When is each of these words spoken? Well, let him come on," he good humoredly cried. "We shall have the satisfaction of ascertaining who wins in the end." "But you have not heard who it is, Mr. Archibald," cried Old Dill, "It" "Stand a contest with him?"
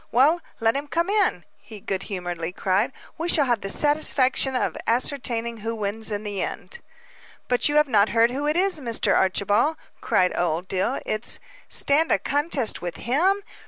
Well, 0.11 0.41
let 0.59 0.75
him 0.75 0.87
come 0.87 1.11
on," 1.11 1.45
he 1.59 1.79
good 1.79 2.01
humoredly 2.09 2.53
cried. 2.53 2.91
"We 3.19 3.29
shall 3.29 3.45
have 3.45 3.61
the 3.61 3.69
satisfaction 3.69 4.55
of 4.55 4.75
ascertaining 4.87 5.57
who 5.57 5.75
wins 5.75 6.09
in 6.09 6.23
the 6.23 6.41
end." 6.41 6.79
"But 7.47 7.69
you 7.69 7.75
have 7.75 7.87
not 7.87 8.09
heard 8.09 8.31
who 8.31 8.47
it 8.47 8.57
is, 8.57 8.79
Mr. 8.79 9.15
Archibald," 9.15 9.77
cried 10.01 10.35
Old 10.35 10.67
Dill, 10.67 10.99
"It" 11.05 11.37
"Stand 11.69 12.11
a 12.11 12.17
contest 12.17 12.81
with 12.81 12.95
him?" 12.95 13.43